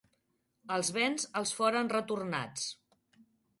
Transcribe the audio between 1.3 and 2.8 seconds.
els foren retornats.